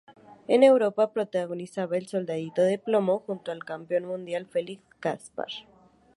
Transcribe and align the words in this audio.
En 0.47 0.63
Europa 0.63 1.11
protagonizaba 1.13 1.95
"El 1.95 2.07
soldadito 2.07 2.63
de 2.63 2.79
plomo" 2.79 3.19
junto 3.27 3.51
al 3.51 3.63
campeón 3.63 4.05
mundial 4.05 4.47
Felix 4.47 4.81
Kaspar. 4.99 5.49